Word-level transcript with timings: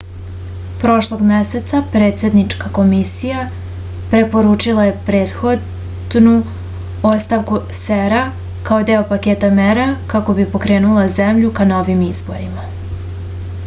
prošlog 0.83 1.19
meseca 1.31 1.81
predsednička 1.95 2.69
komisija 2.77 3.43
preporučila 4.13 4.85
je 4.87 4.95
prethodnu 5.11 6.33
ostavku 7.11 7.61
cep-a 7.83 8.23
kao 8.71 8.79
deo 8.89 9.05
paketa 9.13 9.51
mera 9.61 9.87
kako 10.17 10.37
bi 10.41 10.49
pokrenula 10.57 11.05
zemlju 11.21 11.53
ka 11.61 11.69
novim 11.77 12.03
izborima 12.11 12.67